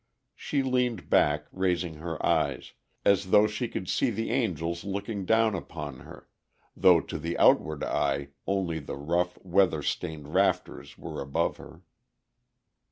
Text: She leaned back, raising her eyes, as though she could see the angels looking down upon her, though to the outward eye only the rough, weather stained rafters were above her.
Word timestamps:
She 0.35 0.63
leaned 0.63 1.11
back, 1.11 1.45
raising 1.51 1.97
her 1.97 2.25
eyes, 2.25 2.73
as 3.05 3.29
though 3.29 3.45
she 3.45 3.67
could 3.67 3.87
see 3.87 4.09
the 4.09 4.31
angels 4.31 4.83
looking 4.83 5.25
down 5.25 5.53
upon 5.53 5.99
her, 5.99 6.27
though 6.75 7.01
to 7.01 7.19
the 7.19 7.37
outward 7.37 7.83
eye 7.83 8.29
only 8.47 8.79
the 8.79 8.97
rough, 8.97 9.37
weather 9.45 9.83
stained 9.83 10.33
rafters 10.33 10.97
were 10.97 11.21
above 11.21 11.57
her. 11.57 11.83